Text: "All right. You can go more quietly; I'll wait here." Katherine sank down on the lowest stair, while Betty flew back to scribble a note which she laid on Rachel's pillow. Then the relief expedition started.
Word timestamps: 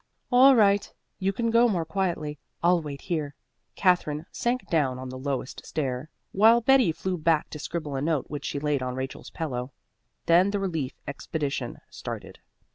"All 0.31 0.55
right. 0.55 0.91
You 1.19 1.31
can 1.31 1.51
go 1.51 1.67
more 1.69 1.85
quietly; 1.85 2.39
I'll 2.63 2.81
wait 2.81 3.01
here." 3.01 3.35
Katherine 3.75 4.25
sank 4.31 4.67
down 4.67 4.97
on 4.97 5.09
the 5.09 5.15
lowest 5.19 5.63
stair, 5.63 6.09
while 6.31 6.59
Betty 6.59 6.91
flew 6.91 7.19
back 7.19 7.51
to 7.51 7.59
scribble 7.59 7.95
a 7.95 8.01
note 8.01 8.25
which 8.27 8.45
she 8.45 8.57
laid 8.57 8.81
on 8.81 8.95
Rachel's 8.95 9.29
pillow. 9.29 9.73
Then 10.25 10.49
the 10.49 10.59
relief 10.59 10.93
expedition 11.07 11.77
started. 11.91 12.39